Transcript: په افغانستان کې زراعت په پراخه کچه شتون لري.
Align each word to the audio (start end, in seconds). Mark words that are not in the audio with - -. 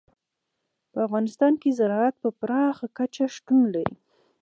په 0.91 0.99
افغانستان 1.07 1.53
کې 1.61 1.75
زراعت 1.79 2.15
په 2.23 2.29
پراخه 2.39 2.87
کچه 2.97 3.25
شتون 3.35 3.61
لري. 3.73 3.95